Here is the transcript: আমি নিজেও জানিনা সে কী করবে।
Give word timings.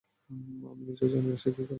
আমি 0.69 0.83
নিজেও 0.87 1.07
জানিনা 1.07 1.37
সে 1.37 1.49
কী 1.49 1.55
করবে। 1.57 1.69